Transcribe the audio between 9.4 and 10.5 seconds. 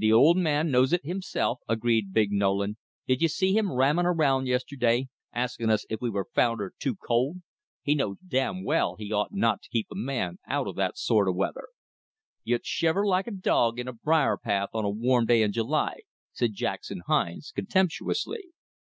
to keep a man